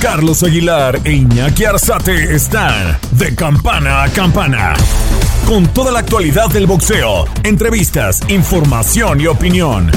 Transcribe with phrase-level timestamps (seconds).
[0.00, 4.72] Carlos Aguilar e Iñaki Arzate están de campana a campana.
[5.46, 9.90] Con toda la actualidad del boxeo, entrevistas, información y opinión.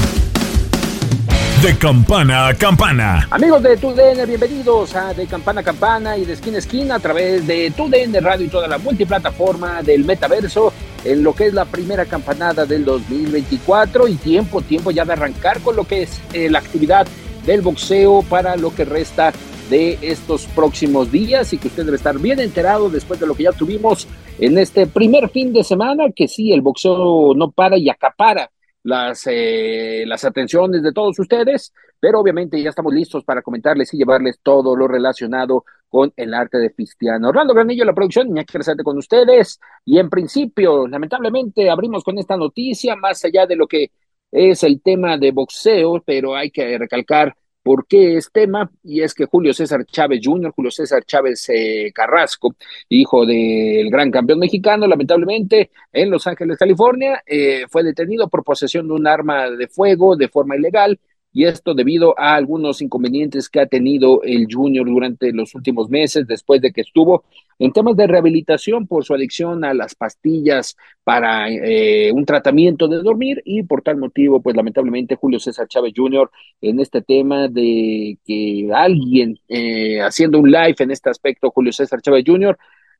[1.62, 3.26] De campana a campana.
[3.30, 7.00] Amigos de TUDN, bienvenidos a De Campana a Campana y de Esquina a Esquina a
[7.00, 11.64] través de TUDN Radio y toda la multiplataforma del metaverso en lo que es la
[11.64, 16.50] primera campanada del 2024 y tiempo, tiempo ya de arrancar con lo que es eh,
[16.50, 17.06] la actividad
[17.46, 19.32] del boxeo para lo que resta
[19.70, 23.44] de estos próximos días y que usted debe estar bien enterado después de lo que
[23.44, 24.06] ya tuvimos
[24.38, 28.50] en este primer fin de semana, que sí, el boxeo no para y acapara
[28.82, 33.96] las, eh, las atenciones de todos ustedes, pero obviamente ya estamos listos para comentarles y
[33.96, 37.28] llevarles todo lo relacionado con el arte de Cristiano.
[37.28, 42.36] Orlando Granillo, la producción, ya presente con ustedes, y en principio, lamentablemente, abrimos con esta
[42.36, 43.90] noticia, más allá de lo que
[44.30, 49.14] es el tema de boxeo, pero hay que recalcar por qué es tema, y es
[49.14, 52.54] que Julio César Chávez Jr., Julio César Chávez eh, Carrasco,
[52.90, 58.86] hijo del gran campeón mexicano, lamentablemente en Los Ángeles, California, eh, fue detenido por posesión
[58.86, 61.00] de un arma de fuego de forma ilegal,
[61.34, 66.28] y esto debido a algunos inconvenientes que ha tenido el Junior durante los últimos meses,
[66.28, 67.24] después de que estuvo
[67.58, 73.02] en temas de rehabilitación por su adicción a las pastillas para eh, un tratamiento de
[73.02, 76.30] dormir y por tal motivo, pues lamentablemente Julio César Chávez Jr.
[76.60, 82.00] en este tema de que alguien eh, haciendo un live en este aspecto, Julio César
[82.00, 82.56] Chávez Jr.,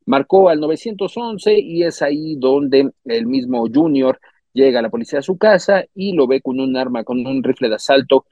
[0.06, 4.18] marcó al 911 y es ahí donde el mismo Junior
[4.54, 7.68] llega la policía a su casa y lo ve con un arma, con un rifle
[7.68, 8.24] de asalto,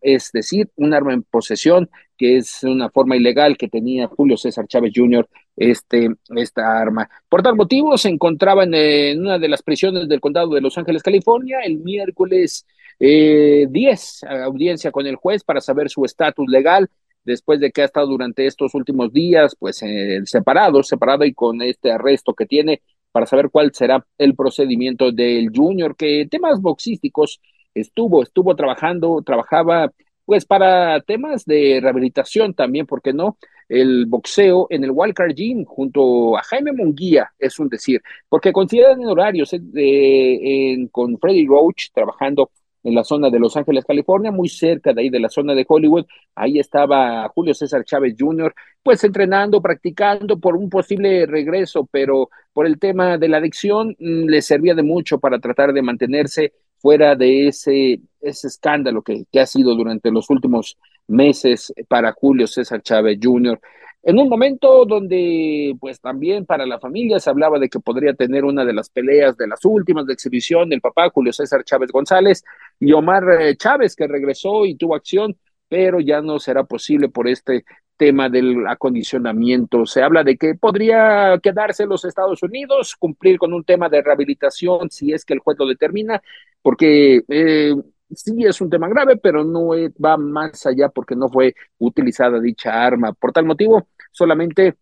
[0.00, 4.66] es decir, un arma en posesión, que es una forma ilegal que tenía Julio César
[4.68, 5.28] Chávez Jr.
[5.56, 7.08] Este, esta arma.
[7.28, 11.02] Por tal motivo, se encontraba en, una de las prisiones del condado de Los Ángeles,
[11.02, 12.66] California, el miércoles
[13.00, 16.88] eh, 10, audiencia con el juez para saber su estatus legal,
[17.24, 21.62] después de que ha estado durante estos últimos días, pues eh, separado, separado y con
[21.62, 22.82] este arresto que tiene
[23.14, 27.40] para saber cuál será el procedimiento del Junior, que temas boxísticos
[27.72, 29.92] estuvo, estuvo trabajando, trabajaba
[30.24, 33.38] pues para temas de rehabilitación también, ¿por qué no?
[33.68, 39.00] El boxeo en el Wildcard Gym junto a Jaime Munguía, es un decir, porque consideran
[39.00, 42.50] en horarios eh, con Freddy Roach trabajando
[42.84, 45.64] en la zona de Los Ángeles, California, muy cerca de ahí de la zona de
[45.66, 46.06] Hollywood.
[46.34, 52.66] Ahí estaba Julio César Chávez Jr., pues entrenando, practicando por un posible regreso, pero por
[52.66, 56.52] el tema de la adicción mm, le servía de mucho para tratar de mantenerse
[56.84, 60.76] fuera de ese, ese escándalo que, que ha sido durante los últimos
[61.08, 63.58] meses para Julio César Chávez Jr
[64.02, 68.44] en un momento donde pues también para la familia se hablaba de que podría tener
[68.44, 72.44] una de las peleas de las últimas de exhibición del papá Julio César Chávez González
[72.78, 75.34] y Omar eh, Chávez que regresó y tuvo acción,
[75.70, 77.64] pero ya no será posible por este
[77.96, 79.86] tema del acondicionamiento.
[79.86, 84.02] Se habla de que podría quedarse en los Estados Unidos, cumplir con un tema de
[84.02, 86.20] rehabilitación si es que el juez determina,
[86.64, 87.74] porque eh,
[88.14, 89.68] sí es un tema grave, pero no
[90.02, 93.12] va más allá porque no fue utilizada dicha arma.
[93.12, 94.76] Por tal motivo, solamente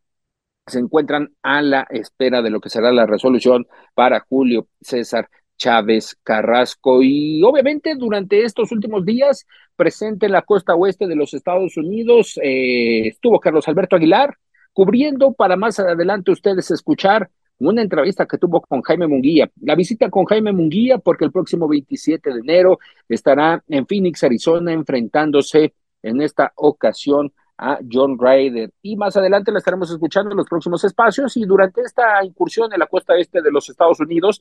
[0.64, 6.16] se encuentran a la espera de lo que será la resolución para Julio César Chávez
[6.22, 7.02] Carrasco.
[7.02, 9.44] Y obviamente durante estos últimos días,
[9.74, 14.36] presente en la costa oeste de los Estados Unidos, eh, estuvo Carlos Alberto Aguilar
[14.72, 17.28] cubriendo para más adelante ustedes escuchar
[17.68, 19.50] una entrevista que tuvo con Jaime Munguía.
[19.60, 22.78] La visita con Jaime Munguía porque el próximo 27 de enero
[23.08, 28.72] estará en Phoenix, Arizona, enfrentándose en esta ocasión a John Ryder.
[28.82, 32.80] Y más adelante la estaremos escuchando en los próximos espacios y durante esta incursión en
[32.80, 34.40] la costa este de los Estados Unidos,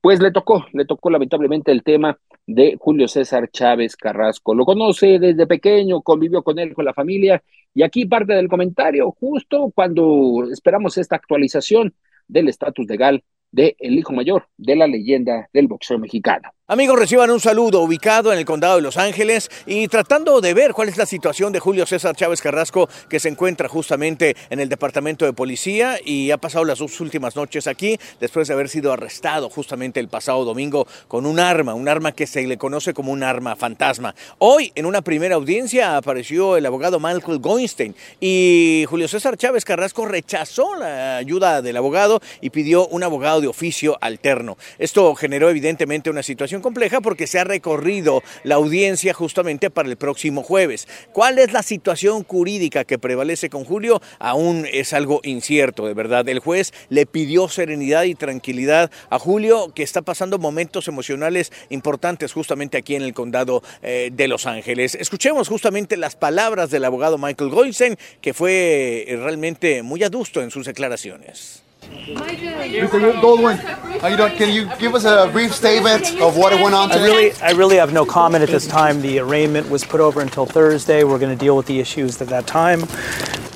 [0.00, 4.54] pues le tocó, le tocó lamentablemente el tema de Julio César Chávez Carrasco.
[4.54, 7.42] Lo conoce desde pequeño, convivió con él, con la familia,
[7.74, 11.94] y aquí parte del comentario, justo cuando esperamos esta actualización
[12.28, 16.50] del estatus legal del hijo mayor de la leyenda del boxeo mexicano.
[16.68, 20.72] Amigos, reciban un saludo ubicado en el condado de Los Ángeles y tratando de ver
[20.72, 24.68] cuál es la situación de Julio César Chávez Carrasco, que se encuentra justamente en el
[24.68, 28.92] departamento de policía y ha pasado las dos últimas noches aquí después de haber sido
[28.92, 33.12] arrestado justamente el pasado domingo con un arma, un arma que se le conoce como
[33.12, 34.16] un arma fantasma.
[34.38, 40.04] Hoy, en una primera audiencia, apareció el abogado Michael Goinstein y Julio César Chávez Carrasco
[40.06, 44.58] rechazó la ayuda del abogado y pidió un abogado de oficio alterno.
[44.80, 49.96] Esto generó evidentemente una situación compleja porque se ha recorrido la audiencia justamente para el
[49.96, 50.88] próximo jueves.
[51.12, 54.00] ¿Cuál es la situación jurídica que prevalece con Julio?
[54.18, 56.28] Aún es algo incierto, de verdad.
[56.28, 62.32] El juez le pidió serenidad y tranquilidad a Julio, que está pasando momentos emocionales importantes
[62.32, 64.94] justamente aquí en el condado eh, de Los Ángeles.
[64.94, 70.50] Escuchemos justamente las palabras del abogado Michael Goldstein, que fue eh, realmente muy adusto en
[70.50, 71.65] sus declaraciones.
[71.90, 73.20] Mr.
[73.20, 73.58] Goldwyn,
[74.00, 74.36] how you doing?
[74.36, 77.00] Can you give us a brief statement of what went on today?
[77.00, 79.00] I really, I really have no comment at this time.
[79.00, 81.04] The arraignment was put over until Thursday.
[81.04, 82.82] We're going to deal with the issues at that time.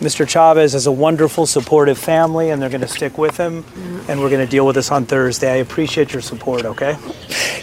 [0.01, 0.27] Mr.
[0.27, 3.65] Chavez has a wonderful, supportive family, and they're going to stick with him.
[4.09, 5.53] And we're going to deal with this on Thursday.
[5.53, 6.97] I appreciate your support, okay?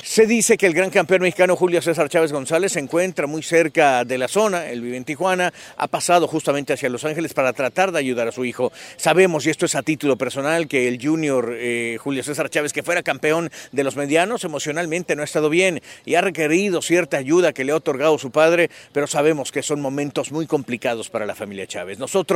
[0.04, 4.04] Se dice que el gran campeón mexicano Julio César Chávez González se encuentra muy cerca
[4.04, 7.92] de la zona, él vive en Tijuana, ha pasado justamente hacia Los Ángeles para tratar
[7.92, 8.72] de ayudar a su hijo.
[8.96, 12.82] Sabemos, y esto es a título personal, que el junior eh, Julio César Chávez, que
[12.82, 17.54] fuera campeón de los medianos, emocionalmente no ha estado bien y ha requerido cierta ayuda
[17.54, 21.36] que le ha otorgado su padre, pero sabemos que son momentos muy complicados para la
[21.36, 22.00] familia Chávez.
[22.00, 22.27] Nosotros,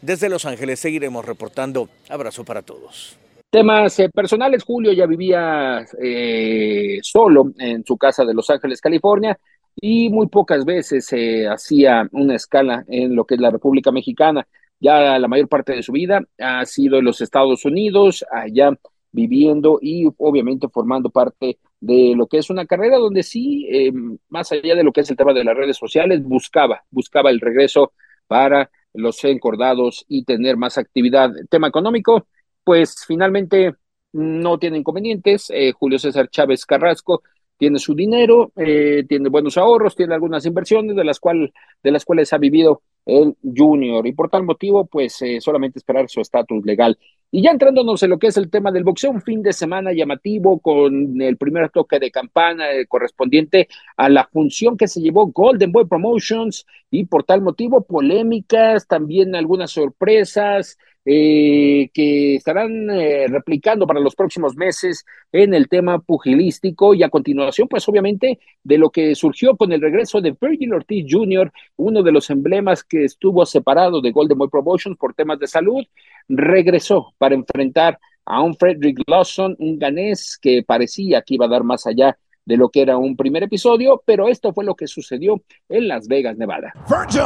[0.00, 1.88] desde Los Ángeles, seguiremos reportando.
[2.08, 3.16] Abrazo para todos.
[3.50, 9.38] Temas eh, personales, Julio ya vivía eh, solo en su casa de Los Ángeles, California,
[9.76, 14.46] y muy pocas veces se hacía una escala en lo que es la República Mexicana.
[14.80, 18.70] Ya la mayor parte de su vida ha sido en los Estados Unidos, allá
[19.12, 23.92] viviendo y obviamente formando parte de lo que es una carrera donde sí, eh,
[24.28, 27.40] más allá de lo que es el tema de las redes sociales, buscaba, buscaba el
[27.40, 27.92] regreso
[28.26, 31.30] para los encordados y tener más actividad.
[31.50, 32.26] Tema económico,
[32.64, 33.74] pues finalmente
[34.12, 35.50] no tiene inconvenientes.
[35.50, 37.22] Eh, Julio César Chávez Carrasco
[37.56, 41.52] tiene su dinero, eh, tiene buenos ahorros, tiene algunas inversiones de las, cual,
[41.82, 46.08] de las cuales ha vivido el junior y por tal motivo pues eh, solamente esperar
[46.08, 46.98] su estatus legal.
[47.34, 49.94] Y ya entrándonos en lo que es el tema del boxeo, un fin de semana
[49.94, 55.72] llamativo con el primer toque de campana correspondiente a la función que se llevó Golden
[55.72, 63.86] Boy Promotions y por tal motivo polémicas, también algunas sorpresas, eh, que estarán eh, replicando
[63.86, 68.90] para los próximos meses en el tema pugilístico y a continuación, pues obviamente, de lo
[68.90, 73.44] que surgió con el regreso de Virgil Ortiz Jr., uno de los emblemas que estuvo
[73.46, 75.84] separado de Golden Boy Promotions por temas de salud,
[76.28, 81.64] regresó para enfrentar a un Frederick Lawson, un ganés que parecía que iba a dar
[81.64, 85.40] más allá de lo que era un primer episodio, pero esto fue lo que sucedió
[85.68, 86.72] en Las Vegas, Nevada.
[86.88, 87.20] Virgil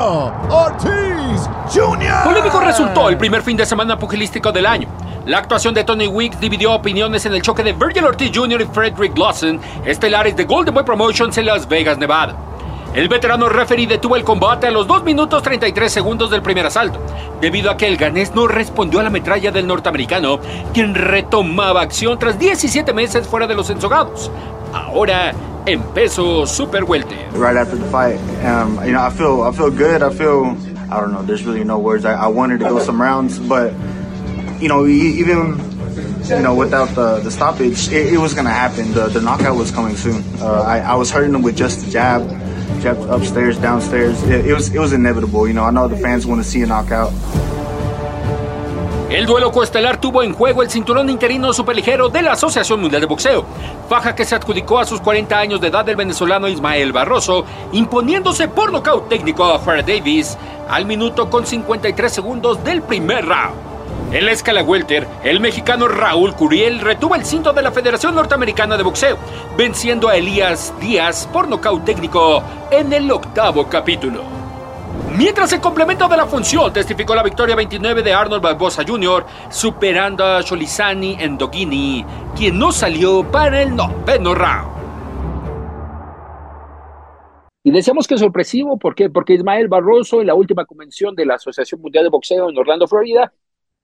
[0.50, 2.24] Ortiz Jr.
[2.24, 4.88] Polémico resultó el primer fin de semana pugilístico del año.
[5.26, 8.60] La actuación de Tony Weeks dividió opiniones en el choque de Virgil Ortiz Jr.
[8.60, 12.36] y Frederick Lawson, estelares de Golden Boy Promotions en Las Vegas, Nevada.
[12.94, 16.98] El veterano referee detuvo el combate a los 2 minutos 33 segundos del primer asalto,
[17.42, 20.38] debido a que el ganés no respondió a la metralla del norteamericano,
[20.72, 24.30] quien retomaba acción tras 17 meses fuera de los ensogados.
[24.76, 25.34] Ahora
[25.66, 27.16] en peso super welter.
[27.32, 30.02] Right after the fight, um, you know, I feel I feel good.
[30.02, 30.56] I feel
[30.90, 31.22] I don't know.
[31.22, 32.04] There's really no words.
[32.04, 33.72] I, I wanted to go some rounds, but
[34.60, 35.58] you know, even
[36.28, 38.92] you know, without the, the stoppage, it, it was going to happen.
[38.92, 40.24] The, the knockout was coming soon.
[40.40, 42.28] Uh, I, I was hurting him with just the jab,
[42.82, 44.22] jab upstairs, downstairs.
[44.24, 45.48] It, it was it was inevitable.
[45.48, 47.12] You know, I know the fans want to see a knockout.
[49.08, 53.06] El duelo coestelar tuvo en juego el cinturón interino superligero de la Asociación Mundial de
[53.06, 53.44] Boxeo,
[53.88, 58.48] faja que se adjudicó a sus 40 años de edad del venezolano Ismael Barroso, imponiéndose
[58.48, 60.36] por nocaut técnico a Farah Davis
[60.68, 63.54] al minuto con 53 segundos del primer round.
[64.10, 68.76] En la escala welter, el mexicano Raúl Curiel retuvo el cinto de la Federación Norteamericana
[68.76, 69.18] de Boxeo,
[69.56, 74.45] venciendo a Elías Díaz por nocaut técnico en el octavo capítulo.
[75.16, 80.22] Mientras el complemento de la función testificó la victoria 29 de Arnold Barbosa Jr., superando
[80.22, 82.04] a Cholizani Endogini,
[82.36, 84.76] quien no salió para el noveno round.
[87.64, 89.08] Y decíamos que es sorpresivo, ¿por qué?
[89.08, 92.86] Porque Ismael Barroso, en la última convención de la Asociación Mundial de Boxeo en Orlando,
[92.86, 93.32] Florida,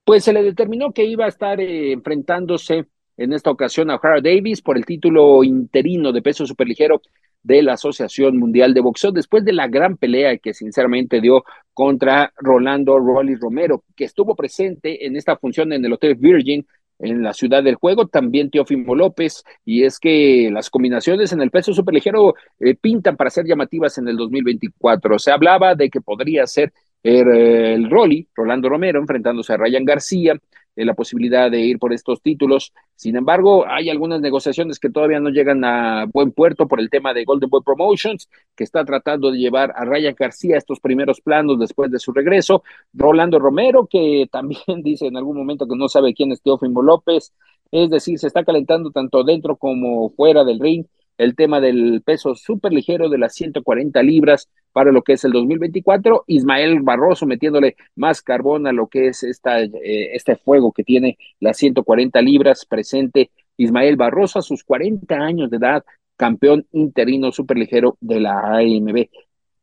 [0.05, 2.85] pues se le determinó que iba a estar eh, enfrentándose
[3.17, 7.01] en esta ocasión a O'Hara Davis por el título interino de peso superligero
[7.43, 11.45] de la Asociación Mundial de Boxeo después de la gran pelea que sinceramente dio
[11.75, 16.67] contra Rolando Rolly Romero, que estuvo presente en esta función en el Hotel Virgin
[16.99, 21.51] en la ciudad del juego, también Teófimo López, y es que las combinaciones en el
[21.51, 25.19] peso superligero eh, pintan para ser llamativas en el 2024.
[25.19, 26.73] Se hablaba de que podría ser
[27.03, 30.39] el, el Rolly, Rolando Romero, enfrentándose a Ryan García,
[30.76, 32.73] eh, la posibilidad de ir por estos títulos.
[32.97, 37.12] Sin embargo, hay algunas negociaciones que todavía no llegan a buen puerto por el tema
[37.12, 41.21] de Golden Boy Promotions, que está tratando de llevar a Ryan García a estos primeros
[41.21, 42.62] planos después de su regreso.
[42.93, 47.33] Rolando Romero, que también dice en algún momento que no sabe quién es Teófimo López,
[47.71, 50.85] es decir, se está calentando tanto dentro como fuera del ring
[51.19, 55.33] el tema del peso súper ligero de las 140 libras para lo que es el
[55.33, 56.25] 2024.
[56.26, 59.71] Ismael Barroso metiéndole más carbón a lo que es esta, eh,
[60.14, 63.31] este fuego que tiene las 140 libras presente.
[63.57, 65.85] Ismael Barroso a sus 40 años de edad,
[66.16, 69.09] campeón interino ligero de la AMB.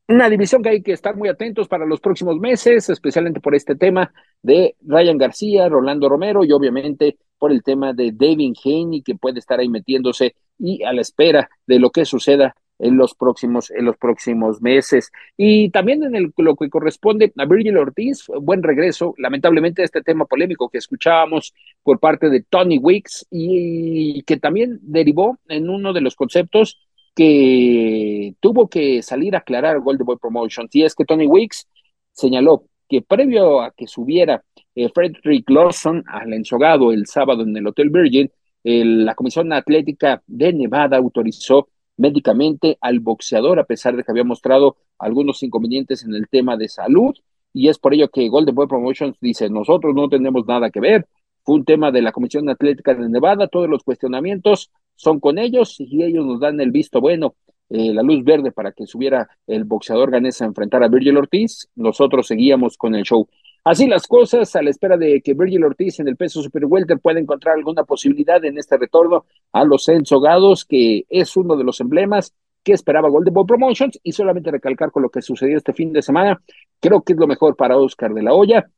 [0.07, 3.75] Una división que hay que estar muy atentos para los próximos meses, especialmente por este
[3.75, 9.15] tema de Ryan García, Rolando Romero y obviamente por el tema de David Haney que
[9.15, 13.71] puede estar ahí metiéndose y a la espera de lo que suceda en los próximos
[13.71, 15.11] en los próximos meses.
[15.37, 20.69] Y también en lo que corresponde a Virgil Ortiz buen regreso lamentablemente este tema polémico
[20.69, 26.15] que escuchábamos por parte de Tony Wicks y que también derivó en uno de los
[26.15, 26.77] conceptos
[27.15, 30.73] que tuvo que salir a aclarar Golden Boy Promotions.
[30.73, 31.67] Y es que Tony Weeks
[32.13, 34.43] señaló que previo a que subiera
[34.75, 38.31] eh, Frederick Lawson al ensogado el sábado en el Hotel Virgin,
[38.63, 44.77] la Comisión Atlética de Nevada autorizó médicamente al boxeador a pesar de que había mostrado
[44.97, 47.15] algunos inconvenientes en el tema de salud
[47.53, 51.07] y es por ello que Golden Boy Promotions dice nosotros no tenemos nada que ver,
[51.43, 55.79] fue un tema de la Comisión Atlética de Nevada, todos los cuestionamientos son con ellos
[55.79, 57.35] y ellos nos dan el visto bueno,
[57.69, 61.69] eh, la luz verde para que subiera el boxeador ganés a enfrentar a Virgil Ortiz.
[61.75, 63.27] Nosotros seguíamos con el show.
[63.69, 66.97] Así las cosas, a la espera de que Virgil Ortiz en el peso super welter
[66.97, 71.79] pueda encontrar alguna posibilidad en este retorno a los ensogados, que es uno de los
[71.79, 72.33] emblemas
[72.63, 76.01] que esperaba Golden Boy Promotions, y solamente recalcar con lo que sucedió este fin de
[76.01, 76.41] semana,
[76.79, 78.71] creo que es lo mejor para Oscar de la Hoya,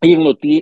[0.00, 0.18] ir,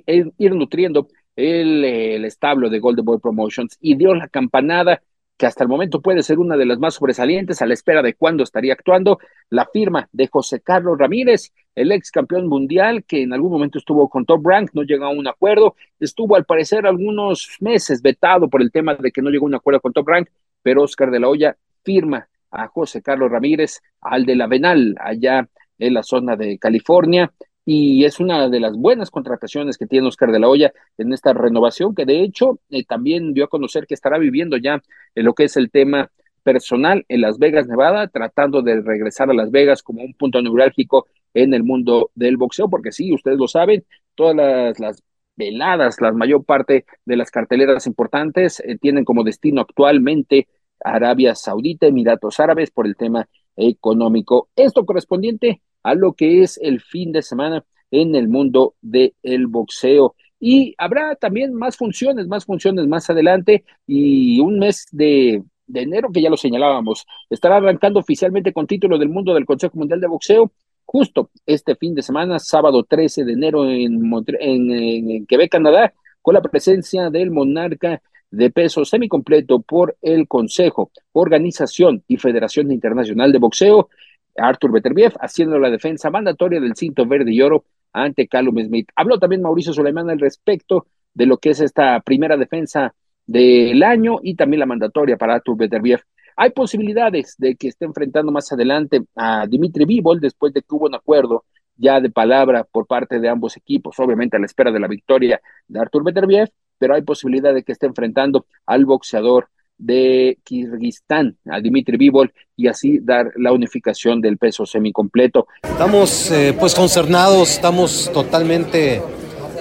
[0.06, 5.04] ir nutriendo el, establo de Golden Boy Promotions y dio la campanada
[5.36, 8.14] que hasta el momento puede ser una de las más sobresalientes a la espera de
[8.14, 9.18] cuándo estaría actuando,
[9.50, 14.08] la firma de José Carlos Ramírez, el ex campeón mundial que en algún momento estuvo
[14.08, 18.62] con Top Rank, no llegó a un acuerdo, estuvo al parecer algunos meses vetado por
[18.62, 20.28] el tema de que no llegó a un acuerdo con Top Rank,
[20.62, 25.48] pero Oscar de la Hoya firma a José Carlos Ramírez, al de la Venal, allá
[25.78, 27.32] en la zona de California,
[27.64, 31.32] y es una de las buenas contrataciones que tiene Oscar de la Hoya en esta
[31.32, 34.82] renovación, que de hecho eh, también dio a conocer que estará viviendo ya
[35.14, 36.10] en lo que es el tema
[36.42, 41.06] personal en Las Vegas, Nevada, tratando de regresar a Las Vegas como un punto neurálgico
[41.34, 45.02] en el mundo del boxeo, porque sí, ustedes lo saben, todas las,
[45.36, 50.46] veladas, la mayor parte de las carteleras importantes eh, tienen como destino actualmente
[50.84, 54.48] Arabia Saudita, Emiratos Árabes, por el tema económico.
[54.56, 60.14] Esto correspondiente a lo que es el fin de semana en el mundo del boxeo.
[60.40, 66.10] Y habrá también más funciones, más funciones más adelante y un mes de, de enero
[66.12, 70.08] que ya lo señalábamos, estará arrancando oficialmente con título del mundo del Consejo Mundial de
[70.08, 70.52] Boxeo
[70.84, 76.34] justo este fin de semana, sábado 13 de enero en, en, en Quebec, Canadá, con
[76.34, 83.38] la presencia del monarca de peso semicompleto por el Consejo, Organización y Federación Internacional de
[83.38, 83.88] Boxeo,
[84.36, 88.88] Arthur Beterbiev, haciendo la defensa mandatoria del cinto verde y oro ante Callum Smith.
[88.96, 92.94] Habló también Mauricio Suleiman al respecto de lo que es esta primera defensa
[93.26, 96.00] del año y también la mandatoria para Arthur Beterbiev.
[96.36, 100.86] Hay posibilidades de que esté enfrentando más adelante a Dimitri Bivol después de que hubo
[100.86, 101.44] un acuerdo
[101.76, 105.40] ya de palabra por parte de ambos equipos, obviamente a la espera de la victoria
[105.68, 109.48] de Artur Beterbiev, pero hay posibilidad de que esté enfrentando al boxeador
[109.82, 115.48] de Kirguistán, a Dimitri Bivol, y así dar la unificación del peso semicompleto.
[115.62, 119.02] Estamos eh, pues concernados, estamos totalmente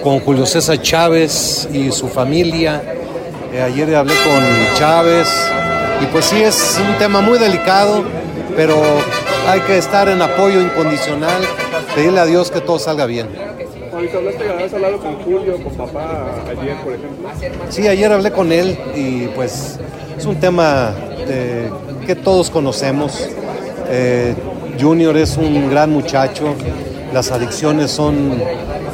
[0.02, 2.82] con Julio César Chávez y su familia.
[3.52, 4.42] Eh, ayer hablé con
[4.76, 5.28] Chávez
[6.00, 8.04] y pues sí es un tema muy delicado,
[8.54, 8.76] pero
[9.48, 11.42] hay que estar en apoyo incondicional,
[11.94, 13.26] pedirle a Dios que todo salga bien.
[13.92, 17.28] ¿Has hablado con Julio, con papá ayer, por ejemplo?
[17.68, 19.78] Sí, ayer hablé con él y pues
[20.16, 20.94] es un tema
[22.06, 23.28] que todos conocemos.
[23.90, 24.34] Eh,
[24.80, 26.54] Junior es un gran muchacho,
[27.12, 28.32] las adicciones son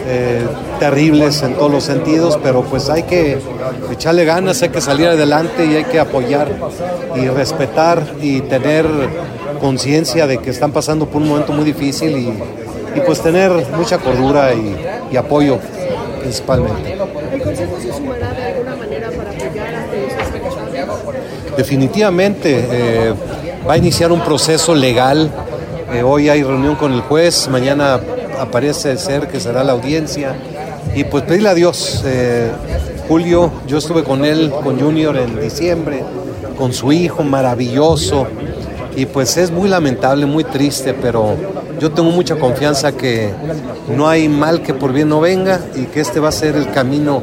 [0.09, 0.45] eh,
[0.81, 3.39] terribles en todos los sentidos, pero pues hay que
[3.93, 6.49] echarle ganas, hay que salir adelante y hay que apoyar
[7.15, 8.85] y respetar y tener
[9.61, 12.33] conciencia de que están pasando por un momento muy difícil y
[12.95, 14.77] y pues tener mucha cordura y,
[15.13, 15.59] y apoyo
[16.21, 16.93] principalmente.
[17.33, 18.77] ¿El Consejo se sumará de alguna
[21.59, 23.15] definitivamente eh,
[23.69, 25.29] va a iniciar un proceso legal.
[25.93, 28.01] Eh, hoy hay reunión con el juez, mañana
[28.39, 30.37] aparece ser que será la audiencia.
[30.95, 32.03] Y pues pedirle a Dios.
[32.07, 32.51] eh,
[33.09, 36.05] Julio, yo estuve con él, con Junior en diciembre,
[36.57, 38.27] con su hijo maravilloso.
[38.95, 41.35] Y pues es muy lamentable, muy triste, pero
[41.81, 43.31] yo tengo mucha confianza que
[43.95, 46.71] no hay mal que por bien no venga y que este va a ser el
[46.71, 47.23] camino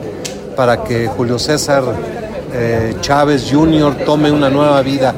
[0.56, 1.84] para que Julio César
[2.54, 3.96] eh, Chávez Jr.
[4.06, 5.14] tome una nueva vida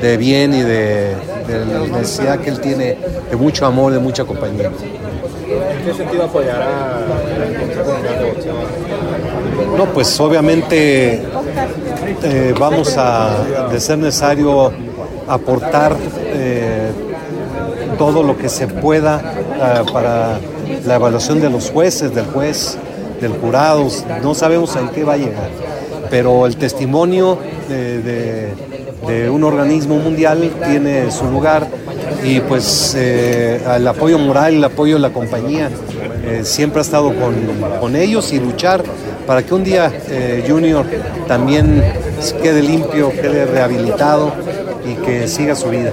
[0.00, 1.14] de bien y de,
[1.46, 2.96] de la necesidad que él tiene
[3.30, 4.70] de mucho amor, de mucha compañía.
[4.70, 6.68] ¿En qué sentido apoyará?
[9.76, 11.22] No, pues obviamente
[12.22, 14.72] eh, vamos a, de ser necesario,
[15.26, 15.96] aportar
[16.32, 16.90] eh,
[18.00, 19.20] todo lo que se pueda
[19.60, 20.40] ah, para
[20.86, 22.78] la evaluación de los jueces, del juez,
[23.20, 23.88] del jurado.
[24.22, 25.50] No sabemos en qué va a llegar,
[26.08, 27.36] pero el testimonio
[27.68, 28.54] de,
[29.30, 31.66] un organismo mundial tiene su lugar
[32.24, 35.68] y pues eh, el apoyo moral, el apoyo de la compañía
[36.24, 37.34] eh, siempre ha estado con,
[37.80, 38.82] con ellos y luchar
[39.26, 40.86] para que un día eh, Junior
[41.26, 41.84] también
[42.42, 44.32] quede limpio, quede rehabilitado
[44.86, 45.92] y que siga su vida.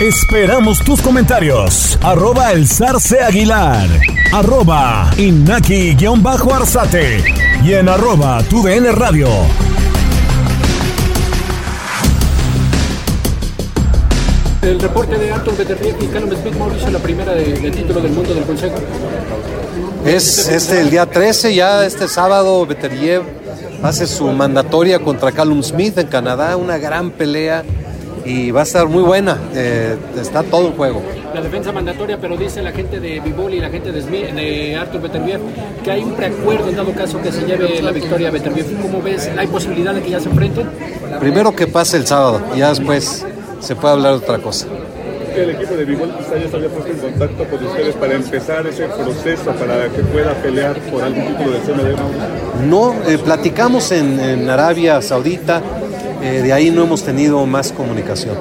[0.00, 1.96] Esperamos tus comentarios.
[2.02, 3.86] Arroba el zarce aguilar.
[4.32, 7.22] Arroba inaki-arzate.
[7.62, 9.28] Y en arroba tu DN radio.
[14.62, 18.10] El reporte de Arthur Beterbiev y Callum Smith Mauricio, la primera de, de título del
[18.10, 18.74] mundo del Consejo.
[20.04, 23.22] Es este el día 13, ya este sábado Beterbiev
[23.84, 27.62] hace su mandatoria contra Callum Smith en Canadá, una gran pelea
[28.24, 31.02] y va a estar muy buena, eh, está todo en juego.
[31.34, 34.76] La defensa mandatoria, pero dice la gente de Bivoli y la gente de, Smith, de
[34.76, 35.40] Arthur Beterbiev
[35.82, 38.66] que hay un preacuerdo en dado caso que se lleve la victoria a Beterbiev.
[38.80, 39.30] ¿Cómo ves?
[39.36, 40.68] ¿Hay posibilidad de que ya se enfrenten?
[41.20, 43.26] Primero que pase el sábado, y ya después
[43.60, 44.66] se puede hablar de otra cosa.
[45.36, 48.64] El equipo de Bivol quizá ya se había puesto en contacto con ustedes para empezar
[48.68, 52.68] ese proceso para que pueda pelear por algún título del CMD.
[52.68, 55.60] No, eh, platicamos en, en Arabia Saudita,
[56.24, 58.34] eh, de ahí no hemos tenido más comunicación.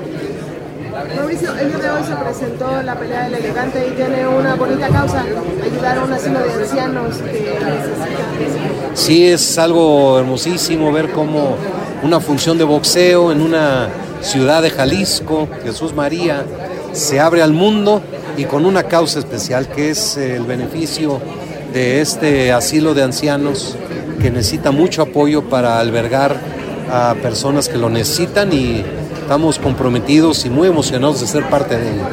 [1.18, 4.88] Mauricio, el día de hoy se presentó la pelea del elegante y tiene una bonita
[4.88, 5.26] causa,
[5.62, 8.92] ayudar a un asilo de ancianos que necesitan.
[8.94, 11.58] Sí, es algo hermosísimo ver cómo
[12.04, 13.90] una función de boxeo en una
[14.22, 16.46] ciudad de Jalisco, Jesús María,
[16.94, 18.02] se abre al mundo
[18.38, 21.20] y con una causa especial que es el beneficio
[21.74, 23.76] de este asilo de ancianos
[24.22, 26.53] que necesita mucho apoyo para albergar
[26.92, 28.84] a personas que lo necesitan y
[29.22, 32.04] estamos comprometidos y muy emocionados de ser parte de ello.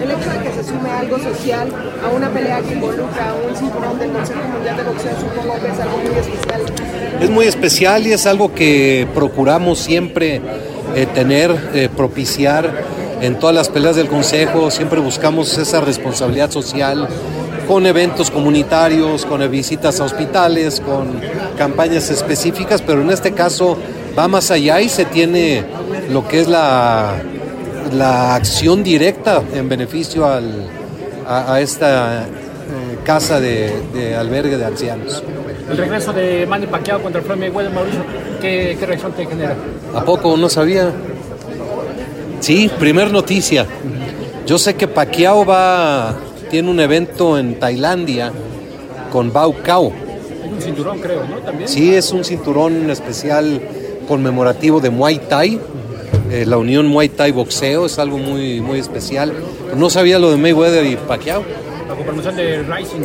[0.00, 1.68] El hecho de que se sume algo social
[2.04, 5.68] a una pelea que involucra a un cinturón del Consejo Mundial de Boxeo, supongo que
[5.68, 6.62] es algo muy especial.
[7.20, 10.40] Es muy especial y es algo que procuramos siempre
[10.94, 12.84] eh, tener, eh, propiciar
[13.20, 17.06] en todas las peleas del Consejo, siempre buscamos esa responsabilidad social
[17.68, 21.20] con eventos comunitarios, con visitas a hospitales, con
[21.56, 23.76] campañas específicas, pero en este caso
[24.20, 25.64] va más allá y se tiene
[26.10, 27.14] lo que es la,
[27.92, 30.66] la acción directa en beneficio al,
[31.26, 35.22] a, a esta eh, casa de, de albergue de ancianos.
[35.70, 38.00] El regreso de Manny Pacquiao contra Floyd Mayweather, Mauricio,
[38.42, 39.56] ¿qué, ¿qué reacción te genera?
[39.94, 40.90] ¿A poco no sabía?
[42.40, 43.66] Sí, primer noticia.
[44.46, 46.14] Yo sé que Pacquiao va,
[46.50, 48.32] tiene un evento en Tailandia
[49.10, 49.92] con Bau Kao.
[50.44, 51.36] Hay un cinturón, creo, ¿no?
[51.38, 51.68] También.
[51.68, 53.60] Sí, es un cinturón especial
[54.14, 55.60] conmemorativo de Muay Thai.
[56.32, 59.32] Eh, la unión Muay Thai boxeo es algo muy, muy especial.
[59.76, 61.44] No sabía lo de Mayweather y Pacquiao.
[61.88, 63.02] La promoción de Rising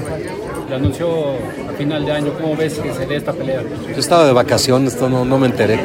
[0.67, 1.07] le anunció
[1.69, 2.31] a final de año.
[2.41, 3.61] ¿Cómo ves que se dé esta pelea?
[3.93, 5.79] Yo estaba de vacaciones, esto no, no me enteré.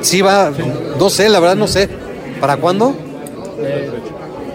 [0.00, 0.50] Sí va,
[0.98, 1.88] no sé, la verdad no sé.
[2.40, 2.94] ¿Para cuándo?
[3.60, 3.90] Eh,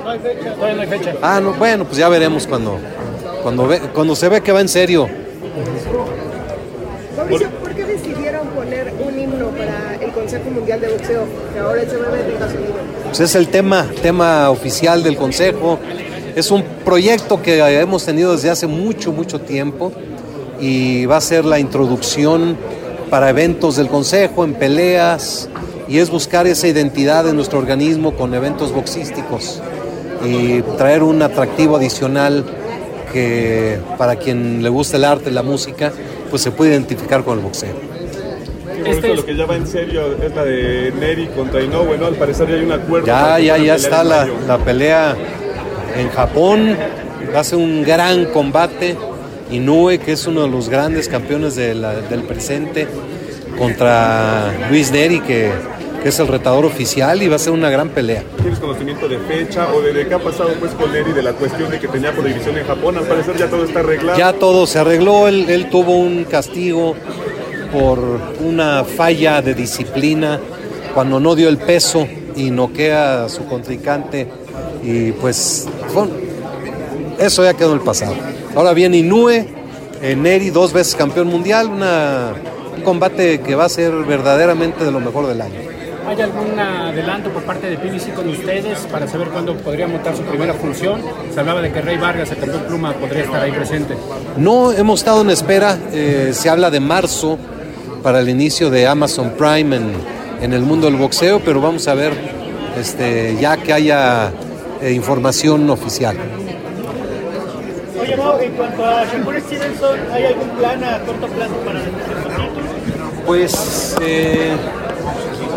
[0.03, 1.13] no hay fecha, todavía no hay fecha.
[1.21, 2.77] Ah, no, bueno, pues ya veremos cuando,
[3.41, 5.07] cuando, ve- cuando se ve que va en serio.
[7.17, 11.91] Mauricio, ¿por qué decidieron poner un himno para el Mundial de Boxeo, que ahora es
[11.91, 12.75] de Estados Unidos?
[13.05, 15.79] Pues es el tema, tema oficial del Consejo.
[16.35, 19.91] Es un proyecto que hemos tenido desde hace mucho, mucho tiempo
[20.59, 22.57] y va a ser la introducción
[23.09, 25.49] para eventos del Consejo, en peleas,
[25.87, 29.61] y es buscar esa identidad de nuestro organismo con eventos boxísticos
[30.25, 32.45] y traer un atractivo adicional
[33.11, 35.91] que para quien le gusta el arte, la música,
[36.29, 37.92] pues se puede identificar con el boxeo.
[38.83, 42.05] Sí, Mauricio, lo que ya va en serio es la de Neri contra Inoue, ¿no?
[42.07, 43.05] Al parecer ya hay un acuerdo.
[43.07, 45.15] Ya, ya, ya está la, la pelea
[45.97, 46.77] en Japón.
[47.35, 48.95] Va a ser un gran combate.
[49.51, 52.87] Inoue, que es uno de los grandes campeones de la- del presente,
[53.57, 55.51] contra Luis Neri, que,
[56.01, 58.23] que es el retador oficial, y va a ser una gran pelea.
[58.41, 61.33] ¿Tienes conocimiento de fecha o de, de qué ha pasado pues con Neri de la
[61.33, 62.97] cuestión de que tenía prohibición en Japón?
[62.97, 64.17] Al parecer ya todo está arreglado.
[64.17, 66.95] Ya todo se arregló, él, él tuvo un castigo
[67.73, 67.99] por
[68.39, 70.39] una falla de disciplina
[70.93, 74.27] cuando no dio el peso y noquea a su contrincante
[74.83, 76.11] y pues bueno,
[77.17, 78.15] eso ya quedó en el pasado.
[78.55, 82.33] Ahora viene eh, Neri dos veces campeón mundial, una,
[82.75, 85.73] un combate que va a ser verdaderamente de lo mejor del año.
[86.05, 90.21] ¿Hay algún adelanto por parte de PBC con ustedes para saber cuándo podría montar su
[90.23, 91.01] primera función?
[91.33, 93.95] Se hablaba de que Rey Vargas, el campeón pluma, podría estar ahí presente.
[94.37, 97.39] No hemos estado en espera, eh, se habla de marzo
[98.03, 99.93] para el inicio de Amazon Prime en,
[100.41, 102.13] en el mundo del boxeo, pero vamos a ver
[102.77, 104.31] este, ya que haya
[104.81, 106.17] eh, información oficial.
[107.99, 113.09] Oye, Mau, en cuanto a Shakur Stevenson, ¿hay algún plan a corto plazo para título?
[113.25, 114.51] Pues eh,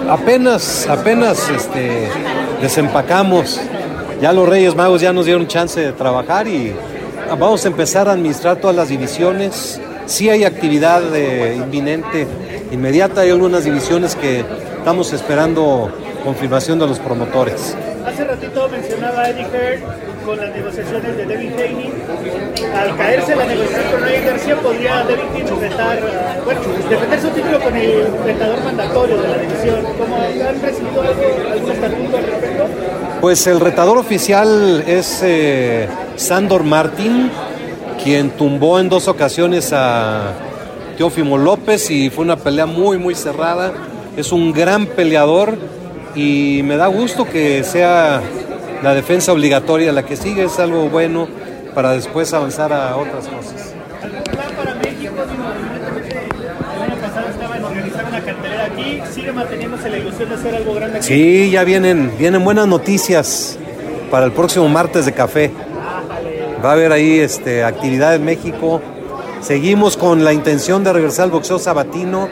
[0.09, 2.09] apenas, apenas este,
[2.63, 3.61] desempacamos,
[4.21, 6.73] ya los Reyes Magos ya nos dieron chance de trabajar y
[7.29, 9.81] vamos a empezar a administrar todas las divisiones.
[10.07, 12.27] Sí hay actividad eh, inminente,
[12.71, 14.45] inmediata, hay algunas divisiones que
[14.79, 15.91] estamos esperando
[16.23, 17.77] confirmación de los promotores.
[18.07, 19.83] Hace ratito mencionaba Eddie Hearn
[20.25, 21.93] con las negociaciones de Devin Haney.
[22.75, 25.99] Al caerse la negociación con Ryan García, podría Devin Haney enfrentar,
[26.45, 29.87] bueno, defender su título con el retador mandatorio de la división.
[29.99, 32.65] ¿Cómo han recibido algo, algún estatuto al respecto?
[33.21, 37.31] Pues el retador oficial es eh, Sandor Martín,
[38.07, 40.31] quien tumbó en dos ocasiones a
[40.97, 43.73] Teófimo López y fue una pelea muy, muy cerrada.
[44.17, 45.59] Es un gran peleador
[46.15, 48.23] y me da gusto que sea
[48.81, 51.27] la defensa obligatoria la que sigue, es algo bueno
[51.75, 53.75] para después avanzar a otras cosas.
[61.01, 63.59] Sí, ya vienen, vienen buenas noticias
[64.13, 65.51] para el próximo martes de café.
[66.65, 68.81] Va a haber ahí este, actividad en México.
[69.41, 72.29] Seguimos con la intención de regresar al boxeo sabatino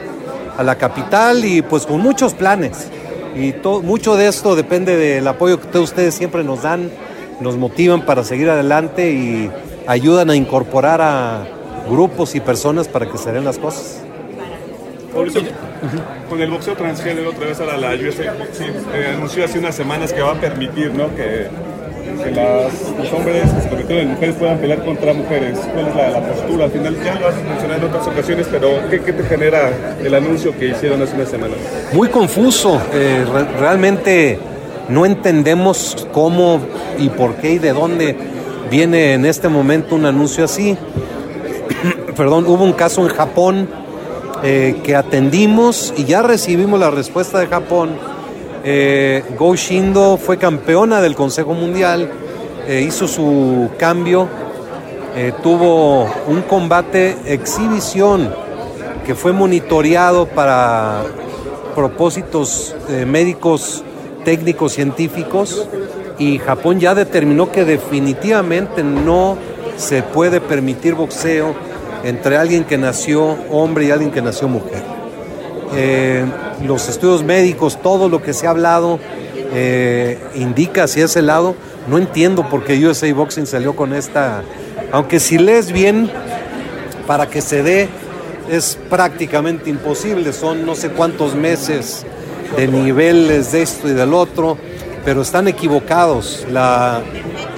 [0.56, 2.88] a la capital y pues con muchos planes.
[3.36, 6.90] Y to- mucho de esto depende del apoyo que ustedes siempre nos dan,
[7.40, 9.50] nos motivan para seguir adelante y
[9.86, 11.46] ayudan a incorporar a
[11.90, 13.98] grupos y personas para que se den las cosas.
[15.12, 15.42] Mauricio,
[16.28, 20.12] con el boxeo transgénero, otra vez ahora la USA Boxing eh, anunció hace unas semanas
[20.12, 21.14] que va a permitir ¿no?
[21.14, 21.46] que,
[22.22, 25.58] que las, los hombres que se convirtieron en mujeres puedan pelear contra mujeres.
[25.72, 26.64] ¿Cuál es la, postura?
[26.66, 29.70] Al final ya lo has mencionado en otras ocasiones, pero ¿qué, qué te genera
[30.02, 31.56] el anuncio que hicieron hace unas semanas?
[31.92, 32.80] muy confuso.
[32.92, 34.38] eh, re- realmente
[34.88, 36.60] No entendemos cómo
[36.98, 38.16] y por qué y de dónde
[38.70, 40.76] viene en este momento un anuncio así.
[42.16, 43.68] Perdón, hubo un caso en Japón
[44.42, 47.96] eh, que atendimos y ya recibimos la respuesta de Japón.
[48.66, 52.10] Eh, Go Shindo fue campeona del Consejo Mundial,
[52.66, 54.26] eh, hizo su cambio,
[55.14, 58.34] eh, tuvo un combate exhibición
[59.04, 61.02] que fue monitoreado para
[61.74, 63.84] propósitos eh, médicos,
[64.24, 65.68] técnicos, científicos
[66.18, 69.36] y Japón ya determinó que definitivamente no
[69.76, 71.54] se puede permitir boxeo
[72.02, 75.03] entre alguien que nació hombre y alguien que nació mujer.
[75.76, 76.24] Eh,
[76.64, 78.98] los estudios médicos, todo lo que se ha hablado
[79.52, 81.54] eh, indica hacia ese lado.
[81.88, 84.42] No entiendo por qué USA Boxing salió con esta,
[84.92, 86.10] aunque si lees bien,
[87.06, 87.88] para que se dé
[88.50, 92.04] es prácticamente imposible, son no sé cuántos meses
[92.56, 94.58] de niveles de esto y del otro,
[95.04, 96.46] pero están equivocados.
[96.50, 97.02] La,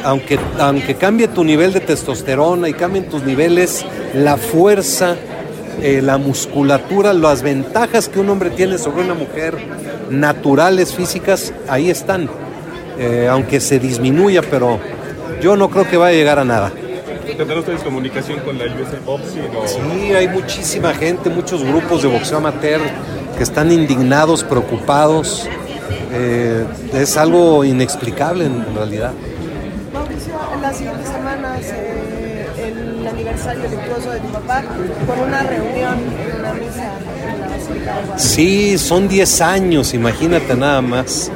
[0.04, 5.16] aunque, aunque cambie tu nivel de testosterona y cambien tus niveles, la fuerza,
[5.80, 9.56] eh, la musculatura, las ventajas que un hombre tiene sobre una mujer,
[10.10, 12.28] naturales, físicas, ahí están.
[12.98, 14.78] Eh, aunque se disminuya, pero
[15.42, 16.72] yo no creo que vaya a llegar a nada.
[17.36, 19.42] ¿Tendrán ustedes comunicación con la USA Boxing?
[19.54, 19.66] O...
[19.66, 22.80] Sí, hay muchísima gente, muchos grupos de boxeo amateur
[23.36, 25.46] que están indignados, preocupados.
[26.12, 29.12] Eh, es algo inexplicable en realidad.
[29.92, 31.95] Mauricio, en las siguientes semanas eh,
[33.44, 34.62] aniversario de tu papá
[35.06, 36.92] con una reunión en una misa
[37.28, 37.40] en
[37.86, 38.18] la.
[38.18, 41.30] Sí, son 10 años, imagínate nada más.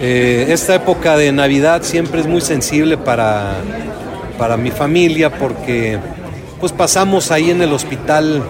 [0.00, 3.54] Eh, esta época de Navidad siempre es muy sensible para,
[4.38, 5.98] para mi familia porque
[6.60, 8.42] pues pasamos ahí en el hospital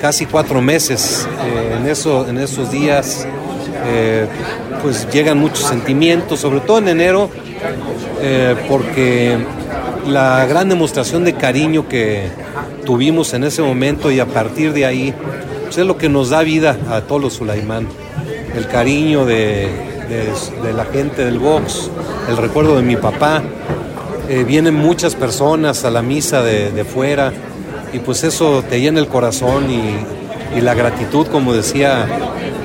[0.00, 1.26] casi cuatro meses.
[1.44, 3.26] Eh, en, eso, en esos días
[3.86, 4.26] eh,
[4.82, 7.30] pues llegan muchos sentimientos, sobre todo en enero,
[8.68, 9.38] porque
[10.06, 12.28] la gran demostración de cariño que
[12.84, 15.14] tuvimos en ese momento y a partir de ahí
[15.64, 17.86] pues es lo que nos da vida a todos los Sulaimán.
[18.54, 19.70] El cariño de,
[20.74, 21.90] la gente del box,
[22.28, 23.42] el recuerdo de mi papá.
[24.28, 27.32] Eh, vienen muchas personas a la misa de, fuera
[27.92, 32.06] y pues eso te llena el corazón y la gratitud, como decía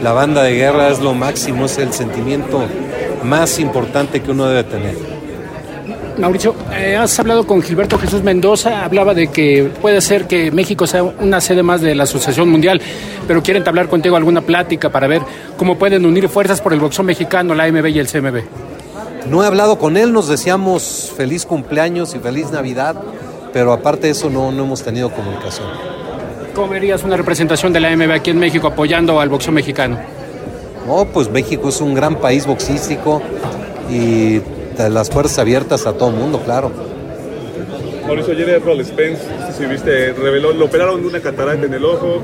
[0.04, 2.62] la banda de guerra, es lo máximo, es el sentimiento
[3.23, 5.16] más importante que uno debe tener.
[6.17, 10.88] Mauricio, eh, has hablado con Gilberto Jesús Mendoza, hablaba de que puede ser que México
[10.88, 12.82] sea una sede más de la Asociación Mundial,
[13.27, 15.21] pero quieren hablar contigo alguna plática para ver
[15.58, 18.41] cómo pueden unir fuerzas por el boxeo mexicano, la AMB y el CMB.
[19.30, 22.95] No he hablado con él, nos deseamos feliz cumpleaños y feliz Navidad,
[23.53, 25.67] pero aparte de eso no, no hemos tenido comunicación.
[26.56, 29.99] ¿Cómo verías una representación de la AMB aquí en México apoyando al boxeo mexicano?
[30.88, 33.21] No, pues México es un gran país boxístico
[33.91, 34.41] y
[34.77, 36.71] las puertas abiertas a todo el mundo, claro.
[38.05, 39.21] Mauricio, ayer Errol Spence,
[39.57, 42.21] si viste, reveló, lo operaron de una catarata en el ojo.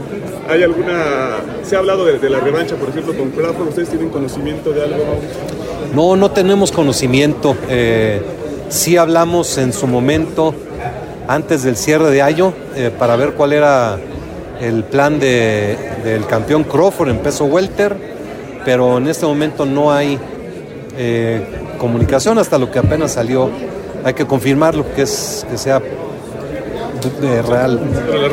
[0.49, 3.67] ¿Hay alguna, se ha hablado de, de la revancha, por ejemplo, con Crawford?
[3.69, 5.93] ¿Ustedes tienen conocimiento de algo, Mauricio?
[5.93, 7.57] No, no tenemos conocimiento.
[7.69, 8.21] Eh,
[8.69, 10.55] sí hablamos en su momento,
[11.27, 13.97] antes del cierre de año, eh, para ver cuál era
[14.61, 17.93] el plan de- del campeón Crawford en peso welter,
[18.63, 20.17] pero en este momento no hay
[20.97, 21.41] eh,
[21.83, 23.49] comunicación hasta lo que apenas salió.
[24.05, 27.81] Hay que confirmarlo, que, es, que sea eh, real.
[28.07, 28.29] Pero la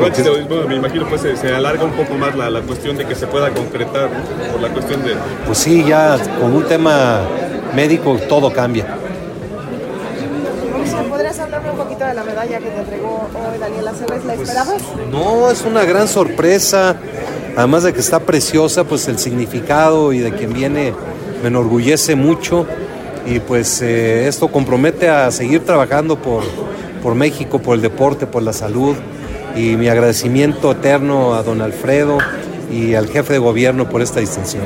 [0.47, 3.13] bueno, me imagino, pues se, se alarga un poco más la, la cuestión de que
[3.13, 4.53] se pueda concretar, ¿no?
[4.53, 5.15] por la cuestión de...
[5.45, 7.23] Pues sí, ya con un tema
[7.75, 8.85] médico todo cambia.
[11.09, 14.23] ¿podrías hablarme un poquito de la medalla que te entregó hoy Daniel Aceves?
[14.23, 14.81] ¿La esperabas?
[15.11, 16.95] No, es una gran sorpresa.
[17.57, 20.93] Además de que está preciosa, pues el significado y de quien viene
[21.41, 22.65] me enorgullece mucho.
[23.25, 26.43] Y pues eh, esto compromete a seguir trabajando por,
[27.03, 28.95] por México, por el deporte, por la salud.
[29.55, 32.17] Y mi agradecimiento eterno a don Alfredo
[32.71, 34.63] y al jefe de gobierno por esta distinción.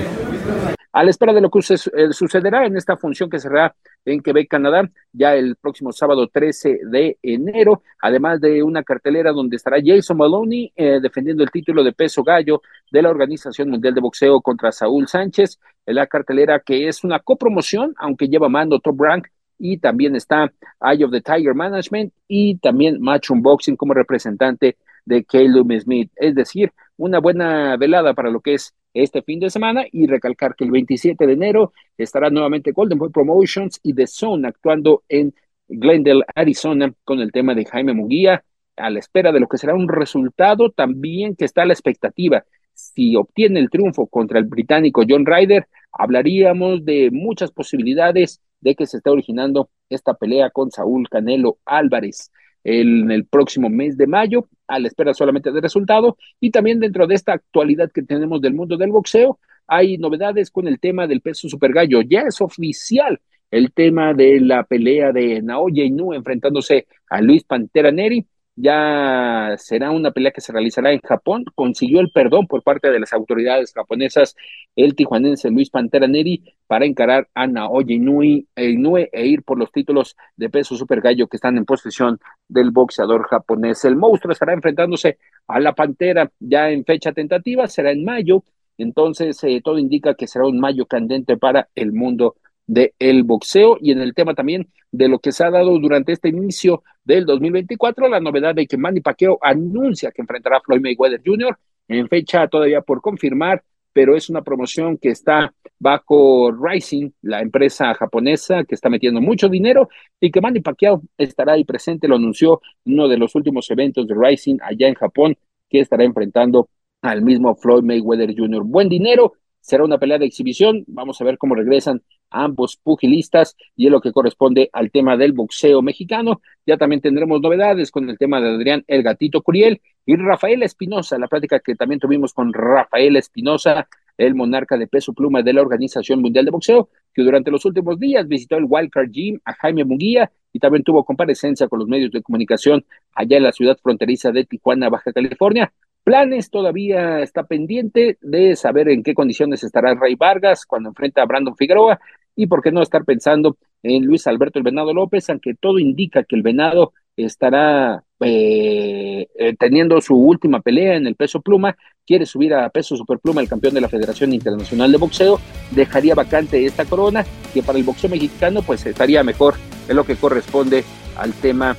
[0.94, 4.48] A la espera de lo que su- sucederá en esta función que será en Quebec,
[4.48, 10.18] Canadá, ya el próximo sábado 13 de enero, además de una cartelera donde estará Jason
[10.18, 14.72] Maloney eh, defendiendo el título de peso gallo de la Organización Mundial de Boxeo contra
[14.72, 20.16] Saúl Sánchez, la cartelera que es una copromoción, aunque lleva mando Top Rank, y también
[20.16, 26.12] está Eye of the Tiger Management y también Matchroom Boxing como representante de Caleb Smith.
[26.16, 30.56] Es decir, una buena velada para lo que es este fin de semana y recalcar
[30.56, 35.34] que el 27 de enero estará nuevamente Golden Boy Promotions y The Zone actuando en
[35.68, 38.44] Glendale, Arizona, con el tema de Jaime Munguía,
[38.78, 42.46] a la espera de lo que será un resultado también que está a la expectativa.
[42.74, 48.86] si obtiene el triunfo contra el británico John Ryder, hablaríamos de muchas posibilidades de que
[48.86, 52.32] se esté originando esta pelea con Saúl Canelo Álvarez
[52.66, 57.06] en el próximo mes de mayo, a la espera solamente del resultado, y también dentro
[57.08, 61.22] de esta actualidad que tenemos del mundo del boxeo, hay novedades con el tema del
[61.22, 62.02] peso super gallo.
[62.02, 67.92] Ya es oficial el tema de la pelea de Naoya Inoue enfrentándose a Luis Pantera
[67.92, 71.46] Neri ya será una pelea que se realizará en Japón.
[71.56, 74.36] Consiguió el perdón por parte de las autoridades japonesas
[74.76, 80.16] el tijuanense Luis Pantera Neri para encarar a Naoya Inoue e ir por los títulos
[80.36, 83.84] de peso super gallo que están en posesión del boxeador japonés.
[83.86, 88.44] El monstruo estará enfrentándose a la Pantera ya en fecha tentativa, será en mayo.
[88.78, 92.36] Entonces, eh, todo indica que será un mayo candente para el mundo
[92.68, 96.12] del el boxeo y en el tema también de lo que se ha dado durante
[96.12, 100.82] este inicio del 2024, la novedad de que Manny Pacquiao anuncia que enfrentará a Floyd
[100.82, 101.58] Mayweather Jr.
[101.88, 107.94] en fecha todavía por confirmar, pero es una promoción que está bajo Rising, la empresa
[107.94, 112.62] japonesa que está metiendo mucho dinero y que Manny Pacquiao estará ahí presente, lo anunció
[112.86, 115.38] en uno de los últimos eventos de Rising allá en Japón,
[115.70, 116.70] que estará enfrentando
[117.02, 118.64] al mismo Floyd Mayweather Jr.
[118.64, 123.86] Buen dinero, será una pelea de exhibición, vamos a ver cómo regresan ambos pugilistas y
[123.86, 126.42] es lo que corresponde al tema del boxeo mexicano.
[126.66, 131.18] Ya también tendremos novedades con el tema de Adrián El Gatito Curiel y Rafael Espinosa,
[131.18, 135.62] la plática que también tuvimos con Rafael Espinosa, el monarca de peso pluma de la
[135.62, 139.84] Organización Mundial de Boxeo, que durante los últimos días visitó el Wildcard Gym a Jaime
[139.84, 144.32] Munguía y también tuvo comparecencia con los medios de comunicación allá en la ciudad fronteriza
[144.32, 145.74] de Tijuana, Baja California.
[146.06, 151.26] Planes todavía está pendiente de saber en qué condiciones estará Rey Vargas cuando enfrenta a
[151.26, 152.00] Brandon Figueroa
[152.36, 156.24] y por qué no estar pensando en Luis Alberto el Venado López, aunque todo indica
[156.24, 162.28] que el Venado estará eh, eh, teniendo su última pelea en el peso pluma, quiere
[162.28, 165.40] subir a peso superpluma el campeón de la Federación Internacional de Boxeo,
[165.72, 169.56] dejaría vacante esta corona, que para el boxeo mexicano pues estaría mejor
[169.90, 170.84] en lo que corresponde
[171.18, 171.76] al tema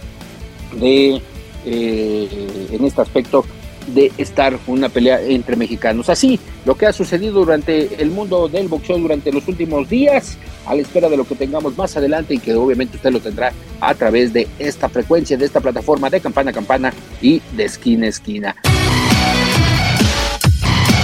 [0.81, 1.21] de,
[1.65, 3.45] eh, en este aspecto,
[3.87, 6.09] de estar una pelea entre mexicanos.
[6.09, 10.75] Así, lo que ha sucedido durante el mundo del boxeo durante los últimos días, a
[10.75, 13.95] la espera de lo que tengamos más adelante y que obviamente usted lo tendrá a
[13.95, 18.09] través de esta frecuencia, de esta plataforma de campana a campana y de esquina a
[18.09, 18.57] esquina.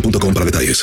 [0.00, 0.78] boostmobile.com para detalles.